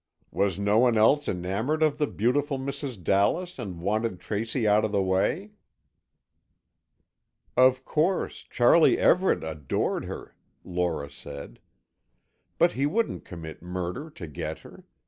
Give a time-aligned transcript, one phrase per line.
[0.31, 3.03] "Was no one else enamoured of the beautiful Mrs.
[3.03, 5.51] Dallas, and wanted Tracy out of the way?"
[7.55, 11.59] "Of course, Charlie Everett adored her," Lora said,
[12.57, 14.85] "but he wouldn't commit murder to get her.